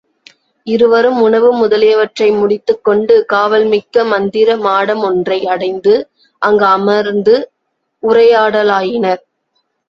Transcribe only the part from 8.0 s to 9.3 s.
உரையாடலாயினர்.